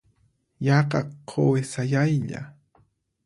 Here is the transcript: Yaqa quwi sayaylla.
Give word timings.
Yaqa 0.65 0.99
quwi 1.29 1.61
sayaylla. 1.71 2.41